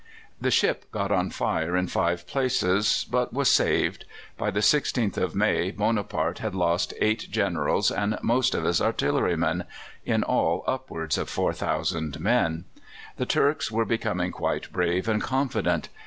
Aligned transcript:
The 0.41 0.49
ship 0.49 0.91
got 0.91 1.11
on 1.11 1.29
fire 1.29 1.77
in 1.77 1.85
five 1.85 2.25
places, 2.25 3.05
but 3.07 3.31
was 3.33 3.51
saved. 3.51 4.05
By 4.35 4.49
the 4.49 4.61
16th 4.61 5.15
of 5.17 5.35
May 5.35 5.69
Bonaparte 5.69 6.39
had 6.39 6.55
lost 6.55 6.91
eight 6.99 7.27
Generals 7.29 7.91
and 7.91 8.17
most 8.23 8.55
of 8.55 8.63
his 8.63 8.81
artillerymen 8.81 9.63
in 10.03 10.23
all 10.23 10.63
upwards 10.65 11.19
of 11.19 11.29
4,000 11.29 12.19
men. 12.19 12.65
The 13.17 13.27
Turks 13.27 13.69
were 13.69 13.85
becoming 13.85 14.31
quite 14.31 14.71
brave 14.73 15.07
and 15.07 15.21
confident. 15.21 15.89